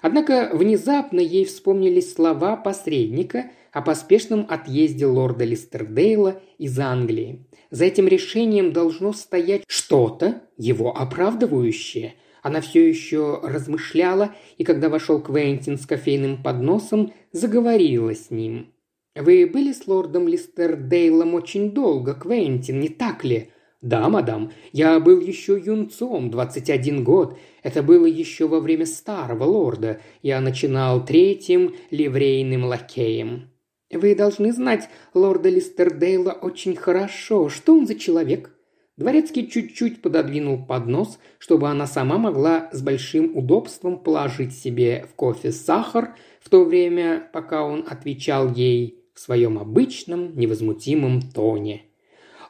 [0.00, 7.44] Однако внезапно ей вспомнились слова посредника о поспешном отъезде лорда Листердейла из Англии.
[7.70, 12.14] За этим решением должно стоять что-то, его оправдывающее.
[12.46, 18.72] Она все еще размышляла, и когда вошел Квентин с кофейным подносом, заговорила с ним.
[19.16, 23.50] «Вы были с лордом Листердейлом очень долго, Квентин, не так ли?»
[23.82, 24.52] «Да, мадам.
[24.70, 27.36] Я был еще юнцом, 21 год.
[27.64, 30.00] Это было еще во время старого лорда.
[30.22, 33.50] Я начинал третьим ливрейным лакеем».
[33.90, 37.48] «Вы должны знать лорда Листердейла очень хорошо.
[37.48, 38.55] Что он за человек?»
[38.96, 45.52] Дворецкий чуть-чуть пододвинул поднос, чтобы она сама могла с большим удобством положить себе в кофе
[45.52, 51.82] сахар, в то время, пока он отвечал ей в своем обычном невозмутимом тоне.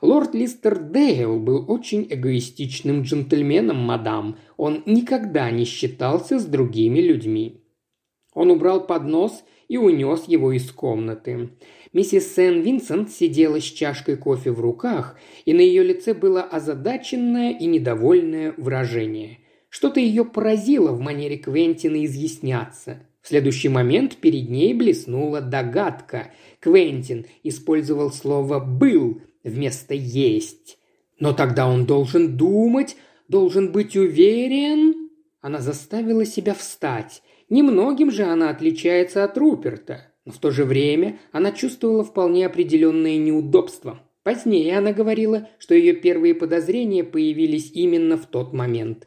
[0.03, 4.37] Лорд Листердейл был очень эгоистичным джентльменом, мадам.
[4.57, 7.65] Он никогда не считался с другими людьми.
[8.35, 11.51] Он убрал поднос и унес его из комнаты.
[11.97, 17.65] Миссис Сен-Винсент сидела с чашкой кофе в руках, и на ее лице было озадаченное и
[17.65, 19.39] недовольное выражение.
[19.71, 22.99] Что-то ее поразило в манере Квентина изъясняться.
[23.23, 26.33] В следующий момент перед ней блеснула догадка.
[26.61, 30.77] Квентин использовал слово «был», вместо «есть».
[31.19, 35.09] Но тогда он должен думать, должен быть уверен.
[35.41, 37.23] Она заставила себя встать.
[37.49, 40.13] Немногим же она отличается от Руперта.
[40.27, 44.01] Но в то же время она чувствовала вполне определенное неудобство.
[44.25, 49.07] Позднее она говорила, что ее первые подозрения появились именно в тот момент.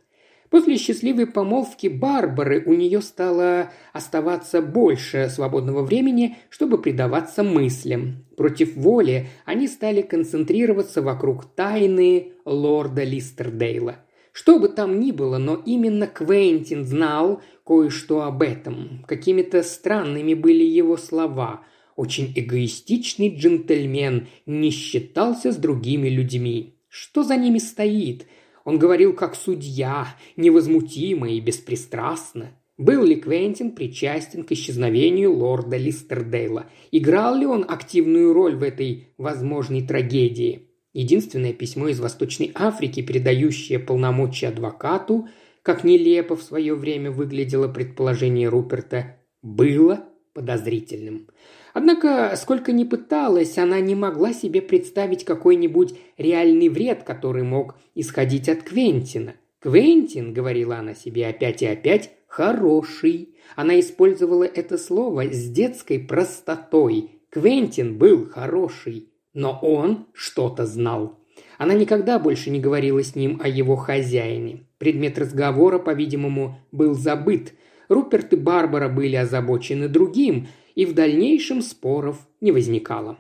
[0.50, 8.26] После счастливой помолвки Барбары у нее стало оставаться больше свободного времени, чтобы предаваться мыслям.
[8.36, 13.98] Против воли они стали концентрироваться вокруг тайны лорда Листердейла.
[14.32, 19.06] Что бы там ни было, но именно Квентин знал кое-что об этом.
[19.08, 21.62] Какими-то странными были его слова.
[21.96, 26.76] Очень эгоистичный джентльмен не считался с другими людьми.
[26.90, 28.26] Что за ними стоит–
[28.70, 32.52] он говорил как судья, невозмутимо и беспристрастно.
[32.78, 36.68] Был ли Квентин причастен к исчезновению лорда Листердейла?
[36.92, 40.70] Играл ли он активную роль в этой возможной трагедии?
[40.94, 45.28] Единственное письмо из Восточной Африки, передающее полномочия адвокату,
[45.64, 51.28] как нелепо в свое время выглядело предположение Руперта, было подозрительным.
[51.74, 58.50] Однако, сколько ни пыталась, она не могла себе представить какой-нибудь реальный вред, который мог исходить
[58.50, 59.36] от Квентина.
[59.60, 63.36] «Квентин»,— говорила она себе опять и опять,— «хороший».
[63.56, 67.20] Она использовала это слово с детской простотой.
[67.30, 71.19] Квентин был хороший, но он что-то знал.
[71.60, 74.64] Она никогда больше не говорила с ним о его хозяине.
[74.78, 77.54] Предмет разговора, по-видимому, был забыт.
[77.90, 83.18] Руперт и Барбара были озабочены другим, и в дальнейшем споров не возникало.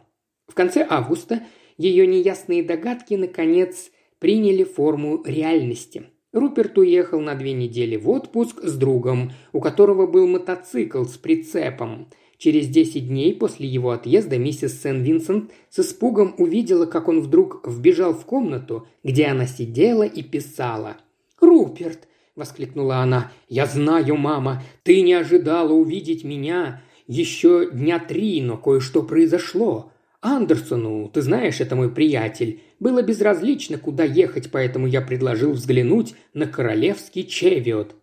[0.48, 1.44] В конце августа
[1.78, 6.06] ее неясные догадки, наконец, приняли форму реальности.
[6.32, 12.08] Руперт уехал на две недели в отпуск с другом, у которого был мотоцикл с прицепом.
[12.40, 18.14] Через десять дней после его отъезда миссис Сен-Винсент с испугом увидела, как он вдруг вбежал
[18.14, 20.96] в комнату, где она сидела и писала.
[21.42, 23.30] «Руперт!»– воскликнула она.
[23.50, 26.82] «Я знаю, мама, ты не ожидала увидеть меня.
[27.08, 29.92] Еще дня три, но кое-что произошло.
[30.22, 36.46] Андерсону, ты знаешь, это мой приятель, было безразлично, куда ехать, поэтому я предложил взглянуть на
[36.46, 37.96] королевский чевиот.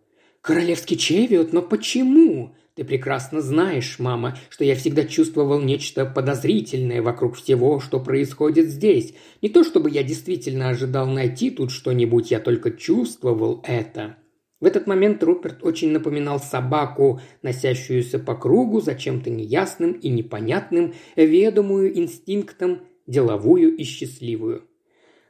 [0.43, 1.55] Королевский чевиот?
[1.55, 2.55] Но почему?
[2.77, 9.15] Ты прекрасно знаешь, мама, что я всегда чувствовал нечто подозрительное вокруг всего, что происходит здесь.
[9.41, 14.17] Не то чтобы я действительно ожидал найти тут что-нибудь, я только чувствовал это.
[14.61, 20.95] В этот момент Руперт очень напоминал собаку, носящуюся по кругу за чем-то неясным и непонятным,
[21.17, 24.69] ведомую инстинктом, деловую и счастливую.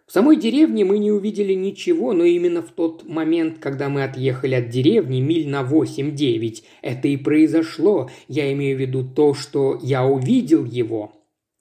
[0.07, 4.55] В самой деревне мы не увидели ничего, но именно в тот момент, когда мы отъехали
[4.55, 8.09] от деревни миль на 8-9, это и произошло.
[8.29, 11.12] Я имею в виду то, что я увидел его.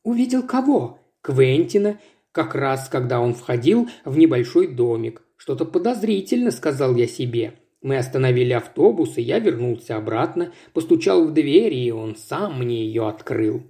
[0.04, 1.00] Увидел кого?
[1.22, 2.00] Квентина,
[2.32, 5.24] как раз когда он входил в небольшой домик.
[5.38, 7.54] Что-то подозрительно, сказал я себе.
[7.82, 13.08] Мы остановили автобус, и я вернулся обратно, постучал в дверь, и он сам мне ее
[13.08, 13.64] открыл.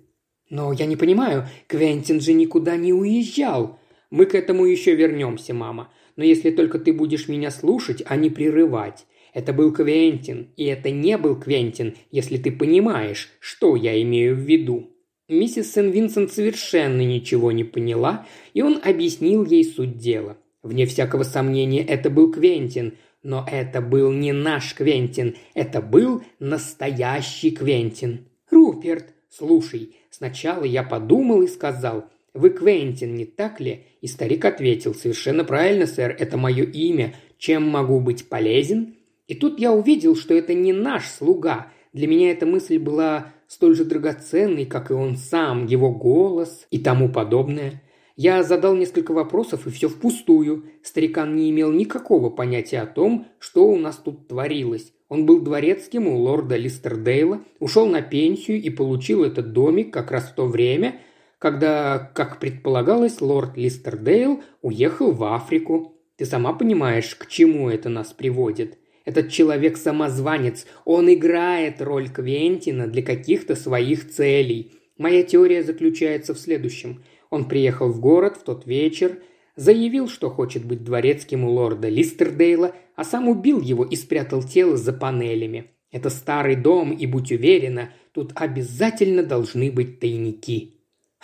[0.49, 3.79] Но я не понимаю, Квентин же никуда не уезжал.
[4.09, 5.91] Мы к этому еще вернемся, мама.
[6.15, 9.05] Но если только ты будешь меня слушать, а не прерывать.
[9.33, 14.39] Это был Квентин, и это не был Квентин, если ты понимаешь, что я имею в
[14.39, 14.91] виду.
[15.27, 20.37] Миссис Сен-Винсент совершенно ничего не поняла, и он объяснил ей суть дела.
[20.63, 27.51] Вне всякого сомнения, это был Квентин, но это был не наш Квентин, это был настоящий
[27.51, 28.27] Квентин.
[28.49, 34.93] «Руперт, слушай, сначала я подумал и сказал, вы Квентин, не так ли?» И старик ответил,
[34.93, 38.95] совершенно правильно, сэр, это мое имя, чем могу быть полезен?
[39.27, 41.71] И тут я увидел, что это не наш слуга.
[41.93, 46.77] Для меня эта мысль была столь же драгоценной, как и он сам, его голос и
[46.77, 47.81] тому подобное.
[48.15, 50.65] Я задал несколько вопросов, и все впустую.
[50.83, 54.93] Старикан не имел никакого понятия о том, что у нас тут творилось.
[55.09, 60.29] Он был дворецким у лорда Листердейла, ушел на пенсию и получил этот домик как раз
[60.29, 61.01] в то время,
[61.45, 65.95] когда, как предполагалось, лорд Листердейл уехал в Африку.
[66.15, 68.79] Ты сама понимаешь, к чему это нас приводит.
[69.05, 74.73] Этот человек самозванец, он играет роль Квентина для каких-то своих целей.
[74.97, 79.21] Моя теория заключается в следующем– он приехал в город в тот вечер,
[79.55, 84.77] заявил, что хочет быть дворецким у лорда Листердейла, а сам убил его и спрятал тело
[84.77, 85.71] за панелями.
[85.91, 90.74] Это старый дом, и будь уверена, тут обязательно должны быть тайники.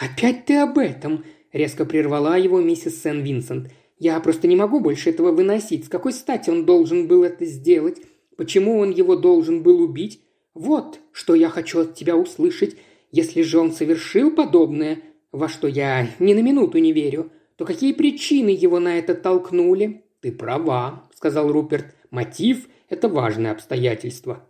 [0.01, 3.69] «Опять ты об этом?»– резко прервала его миссис Сен-Винсент.
[3.99, 5.85] «Я просто не могу больше этого выносить.
[5.85, 8.01] С какой стати он должен был это сделать?
[8.35, 10.23] Почему он его должен был убить?
[10.55, 12.77] Вот, что я хочу от тебя услышать.
[13.11, 17.93] Если же он совершил подобное, во что я ни на минуту не верю, то какие
[17.93, 20.03] причины его на это толкнули?
[20.19, 21.93] Ты права, сказал Руперт.
[22.09, 24.49] Мотив– это важное обстоятельство.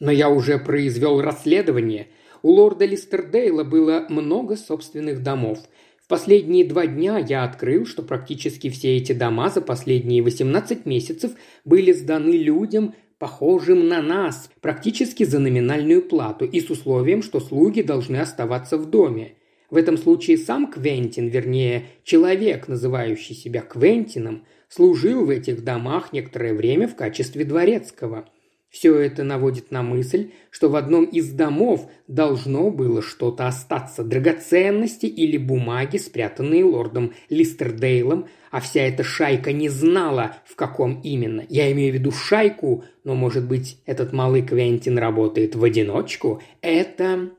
[0.00, 2.08] Но я уже произвел расследование.
[2.42, 5.58] У лорда Листердейла было много собственных домов.
[6.02, 11.32] В последние два дня я открыл, что практически все эти дома за последние 18 месяцев
[11.64, 17.82] были сданы людям, похожим на нас, практически за номинальную плату и с условием, что слуги
[17.82, 19.34] должны оставаться в доме.
[19.70, 26.54] В этом случае сам Квентин, вернее, человек, называющий себя Квентином, служил в этих домах некоторое
[26.54, 28.28] время в качестве дворецкого.
[28.70, 35.06] Все это наводит на мысль, что в одном из домов должно было что-то остаться, драгоценности
[35.06, 41.44] или бумаги, спрятанные лордом Листердейлом, а вся эта шайка не знала, в каком именно.
[41.48, 46.42] Я имею в виду шайку, но, может быть, этот малый Квентин работает в одиночку?
[46.60, 47.30] Это...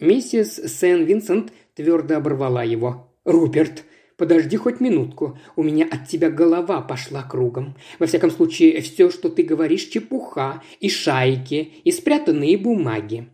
[0.00, 3.12] Миссис Сен-Винсент твердо оборвала его.
[3.24, 3.82] «Руперт,
[4.18, 5.38] подожди хоть минутку.
[5.56, 7.74] У меня от тебя голова пошла кругом.
[7.98, 13.28] Во всяком случае, все, что ты говоришь, чепуха, и шайки, и спрятанные бумаги».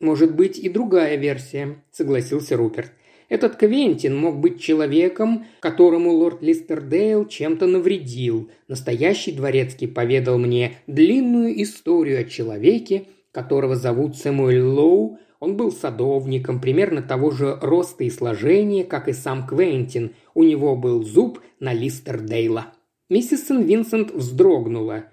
[0.00, 2.92] «Может быть, и другая версия»,– согласился Руперт.
[3.28, 8.50] Этот Квентин мог быть человеком, которому лорд Листердейл чем-то навредил.
[8.68, 16.60] Настоящий дворецкий поведал мне длинную историю о человеке, которого зовут Сэмуэль Лоу, Он был садовником,
[16.60, 20.14] примерно того же роста и сложения, как и сам Квентин.
[20.34, 22.72] У него был зуб на Листердейла.
[23.08, 25.04] Миссис Сен-Винсент вздрогнула.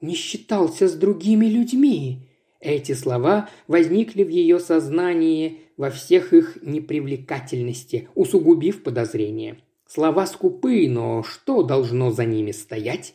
[0.00, 2.20] «Не считался с другими людьми».
[2.60, 9.58] Эти слова возникли в ее сознании во всех их непривлекательности, усугубив подозрение.
[9.86, 13.14] Слова скупы, но что должно за ними стоять?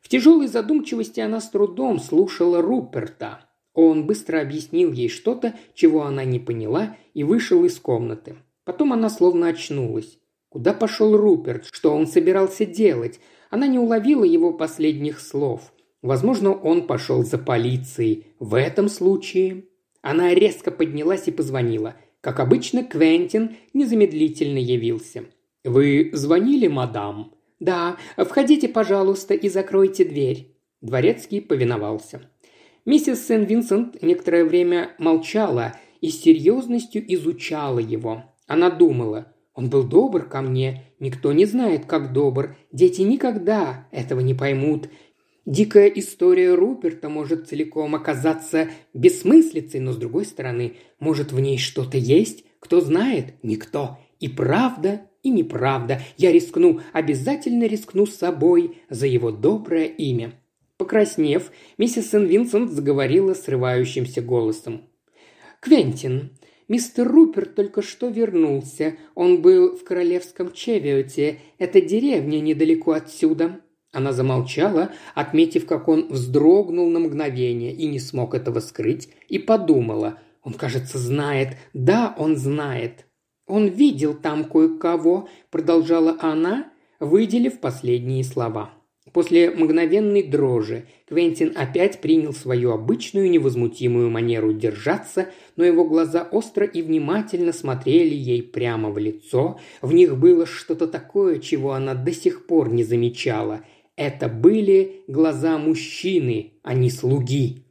[0.00, 3.47] В тяжелой задумчивости она с трудом слушала Руперта.
[3.80, 8.34] Он быстро объяснил ей что-то, чего она не поняла, и вышел из комнаты.
[8.64, 10.18] Потом она словно очнулась.
[10.48, 11.68] Куда пошел Руперт?
[11.70, 13.20] Что он собирался делать?
[13.50, 15.72] Она не уловила его последних слов.
[16.02, 18.26] Возможно, он пошел за полицией.
[18.40, 19.66] В этом случае...
[20.02, 21.94] Она резко поднялась и позвонила.
[22.20, 25.24] Как обычно, Квентин незамедлительно явился.
[25.62, 30.56] «Вы звонили, мадам?» «Да, входите, пожалуйста, и закройте дверь».
[30.80, 32.22] Дворецкий повиновался.
[32.88, 38.24] Миссис Сен-Винсент некоторое время молчала и с серьезностью изучала его.
[38.46, 44.20] Она думала, он был добр ко мне, никто не знает, как добр, дети никогда этого
[44.20, 44.88] не поймут.
[45.44, 51.98] Дикая история Руперта может целиком оказаться бессмыслицей, но с другой стороны, может в ней что-то
[51.98, 53.98] есть, кто знает, никто.
[54.18, 56.00] И правда, и неправда.
[56.16, 60.32] Я рискну, обязательно рискну с собой за его доброе имя».
[60.78, 64.82] Покраснев, миссис Сен-Винсент заговорила срывающимся голосом.
[65.60, 66.30] «Квентин,
[66.68, 68.96] мистер Руперт только что вернулся.
[69.16, 71.40] Он был в королевском Чевиоте.
[71.58, 73.60] Это деревня недалеко отсюда».
[73.92, 80.20] Она замолчала, отметив, как он вздрогнул на мгновение и не смог этого скрыть, и подумала.
[80.44, 81.56] Он, кажется, знает.
[81.74, 83.06] Да, он знает.
[83.48, 86.70] «Он видел там кое-кого»,– продолжала она,
[87.00, 88.77] выделив последние слова.
[89.12, 96.66] После мгновенной дрожи Квентин опять принял свою обычную невозмутимую манеру держаться, но его глаза остро
[96.66, 99.58] и внимательно смотрели ей прямо в лицо.
[99.80, 103.62] В них было что-то такое, чего она до сих пор не замечала.
[103.96, 107.64] Это были глаза мужчины, а не слуги.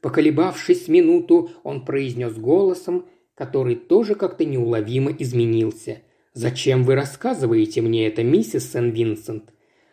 [0.00, 6.02] Поколебавшись минуту, он произнес голосом, который тоже как-то неуловимо изменился.
[6.34, 9.52] «Зачем вы рассказываете мне это, миссис Сен-Винсент?»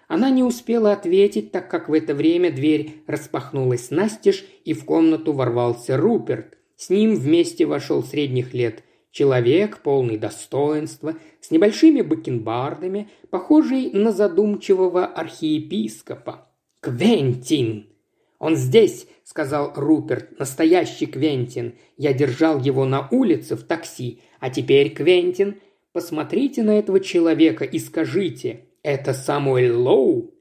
[0.10, 5.34] Она не успела ответить, так как в это время дверь распахнулась настежь, и в комнату
[5.34, 6.57] ворвался Руперт.
[6.76, 15.05] С ним вместе вошел средних лет человек, полный достоинства, с небольшими бакенбардами, похожий на задумчивого
[15.05, 16.49] архиепископа.
[16.80, 17.86] «Квентин!»
[18.39, 20.39] «Он здесь!»– сказал Руперт.
[20.39, 21.76] «Настоящий Квентин.
[21.97, 24.22] Я держал его на улице в такси.
[24.39, 25.60] А теперь, Квентин,
[25.93, 30.34] посмотрите на этого человека и скажите, это Самуэль Лоу?»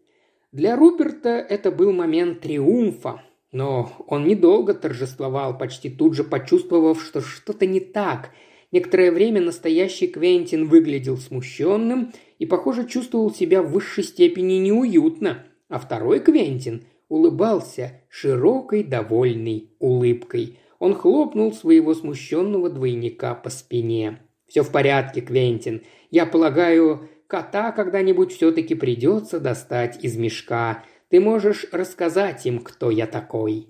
[0.52, 3.22] Для Руперта это был момент триумфа,
[3.52, 8.30] но он недолго торжествовал, почти тут же почувствовав, что что-то не так.
[8.72, 15.78] Некоторое время настоящий Квентин выглядел смущенным и, похоже, чувствовал себя в высшей степени неуютно, а
[15.78, 20.58] второй Квентин– улыбался широкой довольной улыбкой.
[20.78, 24.20] Он хлопнул своего смущенного двойника по спине.
[24.46, 25.82] «Все в порядке, Квентин.
[26.10, 30.82] Я полагаю, кота когда-нибудь все-таки придется достать из мешка.
[31.08, 33.68] Ты можешь рассказать им, кто я такой».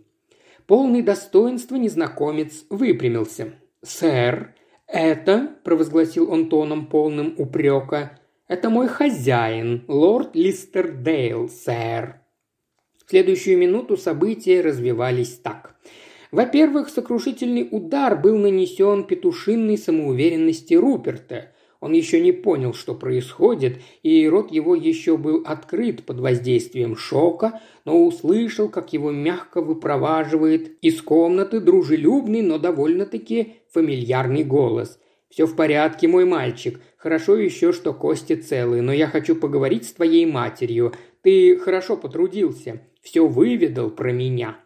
[0.67, 3.53] Полный достоинства незнакомец выпрямился.
[3.83, 4.55] «Сэр,
[4.87, 12.21] это»,– провозгласил он тоном полным упрека,– «это мой хозяин, лорд Листердейл, сэр».
[13.07, 15.77] В следующую минуту события развивались так.
[16.31, 21.53] Во-первых, сокрушительный удар был нанесен петушинной самоуверенности Руперта.
[21.81, 27.61] Он еще не понял, что происходит, и рот его еще был открыт под воздействием шока,
[27.85, 34.99] но услышал, как его мягко выпроваживает из комнаты дружелюбный, но довольно-таки фамильярный голос.
[35.31, 36.81] «Все в порядке, мой мальчик.
[36.97, 40.95] Хорошо еще, что кости целы, но я хочу поговорить с твоей матерью.
[41.23, 44.59] Ты хорошо потрудился все выведал про меня».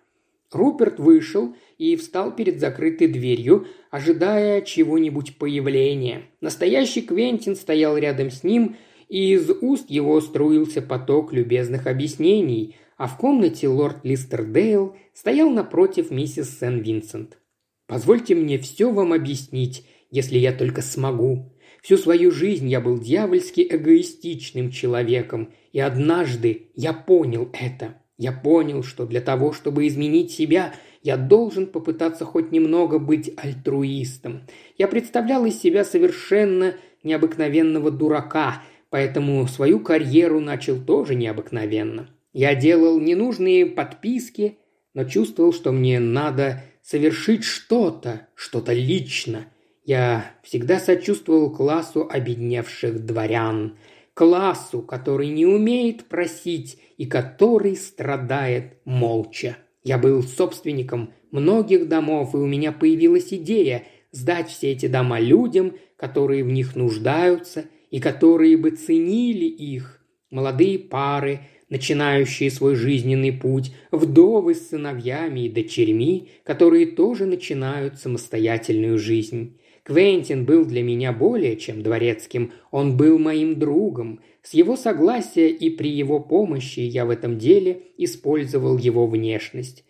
[0.55, 6.23] Руперт вышел и встал перед закрытой дверью, ожидая чего-нибудь появления.
[6.41, 8.77] Настоящий Квентин стоял рядом с ним,
[9.09, 16.11] и из уст его струился поток любезных объяснений, а в комнате лорд Листердейл стоял напротив
[16.11, 17.39] миссис Сен-Винсент.
[17.87, 21.53] «Позвольте мне все вам объяснить, если я только смогу.
[21.83, 28.02] Всю свою жизнь я был дьявольски эгоистичным человеком, и однажды я понял это.
[28.23, 34.43] Я понял, что для того, чтобы изменить себя, я должен попытаться хоть немного быть альтруистом.
[34.79, 42.11] Я представлял из себя совершенно необыкновенного дурака, поэтому свою карьеру начал тоже необыкновенно.
[42.33, 44.57] Я делал ненужные подписки,
[44.95, 49.47] но чувствовал, что мне надо совершить что-то, что-то лично.
[49.85, 53.77] Я всегда сочувствовал классу обедневших дворян,
[54.15, 59.57] классу, который не умеет просить и который страдает молча.
[59.83, 65.75] Я был собственником многих домов, и у меня появилась идея сдать все эти дома людям,
[65.97, 70.05] которые в них нуждаются и которые бы ценили их.
[70.31, 78.99] Молодые пары, начинающие свой жизненный путь, вдовы с сыновьями и дочерьми, которые тоже начинают самостоятельную
[78.99, 79.59] жизнь.
[79.85, 84.21] Квентин был для меня более чем дворецким, он был моим другом.
[84.43, 89.85] С его согласия и при его помощи я в этом деле использовал его внешность.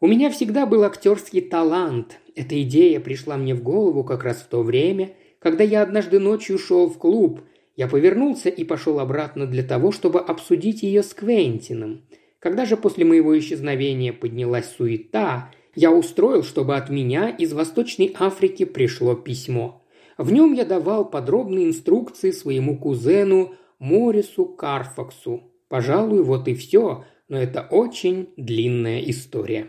[0.00, 2.18] У меня всегда был актерский талант.
[2.34, 6.58] Эта идея пришла мне в голову как раз в то время, когда я однажды ночью
[6.58, 7.40] шел в клуб.
[7.76, 12.02] Я повернулся и пошел обратно для того, чтобы обсудить ее с Квентином.
[12.38, 18.64] Когда же после моего исчезновения поднялась суета, я устроил, чтобы от меня из Восточной Африки
[18.64, 19.82] пришло письмо.
[20.18, 25.42] В нем я давал подробные инструкции своему кузену Морису Карфаксу.
[25.68, 29.68] Пожалуй, вот и все, но это очень длинная история.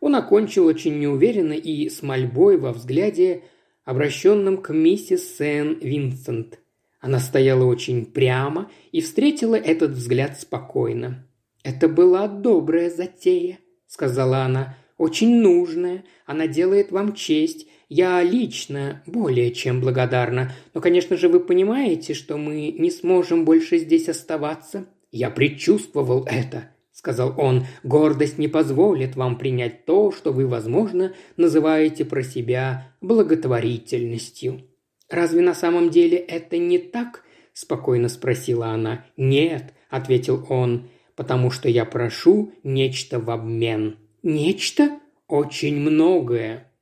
[0.00, 3.42] Он окончил очень неуверенно и с мольбой во взгляде,
[3.84, 6.60] обращенном к миссис Сен-Винсент.
[7.00, 11.26] Она стояла очень прямо и встретила этот взгляд спокойно.
[11.64, 17.66] «Это была добрая затея»,— сказала она очень нужная, она делает вам честь.
[17.88, 20.52] Я лично более чем благодарна.
[20.74, 24.86] Но, конечно же, вы понимаете, что мы не сможем больше здесь оставаться.
[25.10, 27.66] Я предчувствовал это, сказал он.
[27.82, 34.62] Гордость не позволит вам принять то, что вы, возможно, называете про себя благотворительностью.
[35.10, 37.24] Разве на самом деле это не так?
[37.54, 39.04] спокойно спросила она.
[39.16, 43.96] Нет, ответил он, потому что я прошу нечто в обмен.
[44.22, 45.00] Нечто?
[45.26, 46.72] Очень многое.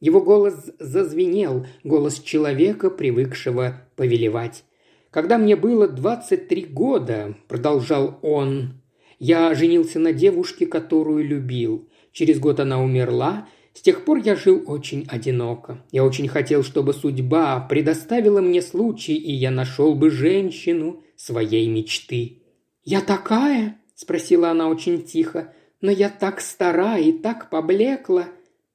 [0.00, 4.64] Его голос зазвенел, голос человека, привыкшего повелевать.
[5.10, 8.82] «Когда мне было 23 года»,– продолжал он,–
[9.18, 11.88] «я женился на девушке, которую любил.
[12.12, 15.82] Через год она умерла, с тех пор я жил очень одиноко.
[15.92, 22.42] Я очень хотел, чтобы судьба предоставила мне случай, и я нашел бы женщину своей мечты».
[22.82, 25.54] «Я такая?»– спросила она очень тихо.
[25.82, 28.28] Но я так стара и так поблекла».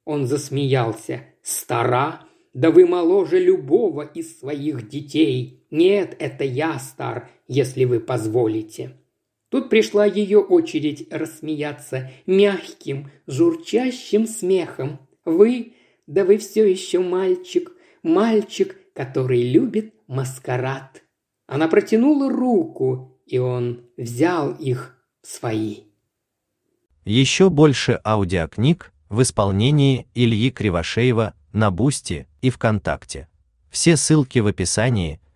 [0.05, 1.23] Он засмеялся.
[1.41, 2.21] «Стара?
[2.53, 5.65] Да вы моложе любого из своих детей.
[5.71, 8.97] Нет, это я стар, если вы позволите».
[9.49, 14.99] Тут пришла ее очередь рассмеяться мягким, журчащим смехом.
[15.23, 15.73] «Вы?
[16.05, 17.71] Да вы все еще мальчик,
[18.03, 21.03] мальчик, который любит маскарад».
[21.47, 25.86] Она протянула руку, и он взял их в свои.
[27.07, 33.29] Еще больше аудиокниг в исполнении Ильи Кривошеева на Boosty и ВКонтакте.
[33.69, 35.21] Все ссылки в описании–